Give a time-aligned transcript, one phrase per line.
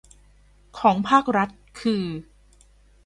[0.79, 1.49] ของภาครัฐ
[1.81, 2.03] คือ